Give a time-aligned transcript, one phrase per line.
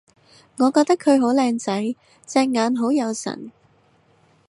[0.57, 1.95] 我覺得佢好靚仔！
[2.25, 3.51] 隻眼好有神